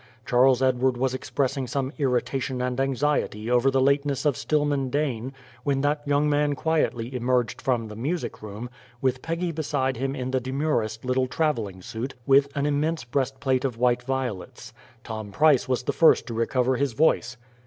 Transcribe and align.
Charles 0.25 0.63
Edward 0.63 0.97
was 0.97 1.13
expressing 1.13 1.67
some 1.67 1.93
irritation 1.99 2.59
and 2.59 2.79
anxiety 2.79 3.51
over 3.51 3.69
the 3.69 3.79
lateness 3.79 4.25
of 4.25 4.35
Stillman 4.35 4.89
Dane, 4.89 5.31
when 5.63 5.81
that 5.81 6.01
young 6.07 6.27
man 6.27 6.55
quietly 6.55 7.13
emerged 7.15 7.61
from 7.61 7.87
the 7.87 7.95
music 7.95 8.41
room, 8.41 8.67
with 8.99 9.21
Peggy 9.21 9.51
beside 9.51 9.97
him 9.97 10.15
in 10.15 10.31
the 10.31 10.39
demurest 10.39 11.05
little 11.05 11.27
travelling 11.27 11.83
suit 11.83 12.15
with 12.25 12.47
an 12.57 12.65
immense 12.65 13.03
breast 13.03 13.39
plate 13.39 13.63
of 13.63 13.77
white 13.77 14.01
violets. 14.01 14.73
Tom 15.03 15.31
Price 15.31 15.69
was 15.69 15.83
the 15.83 15.93
first 15.93 16.25
to 16.25 16.33
recover 16.33 16.77
his 16.77 16.93
voice. 16.93 17.37